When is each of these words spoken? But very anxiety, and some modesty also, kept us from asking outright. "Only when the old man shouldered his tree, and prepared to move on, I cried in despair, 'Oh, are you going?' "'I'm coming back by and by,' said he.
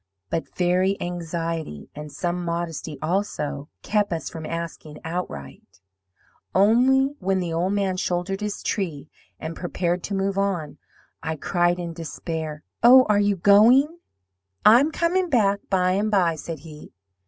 But 0.31 0.55
very 0.55 0.99
anxiety, 0.99 1.91
and 1.93 2.11
some 2.11 2.43
modesty 2.43 2.97
also, 3.03 3.69
kept 3.83 4.11
us 4.11 4.31
from 4.31 4.47
asking 4.47 4.97
outright. 5.03 5.79
"Only 6.55 7.13
when 7.19 7.37
the 7.39 7.53
old 7.53 7.73
man 7.73 7.97
shouldered 7.97 8.41
his 8.41 8.63
tree, 8.63 9.09
and 9.39 9.55
prepared 9.55 10.01
to 10.05 10.15
move 10.15 10.39
on, 10.39 10.79
I 11.21 11.35
cried 11.35 11.77
in 11.77 11.93
despair, 11.93 12.63
'Oh, 12.81 13.05
are 13.09 13.19
you 13.19 13.35
going?' 13.35 13.99
"'I'm 14.65 14.91
coming 14.91 15.29
back 15.29 15.59
by 15.69 15.91
and 15.91 16.09
by,' 16.09 16.33
said 16.35 16.61
he. 16.61 16.93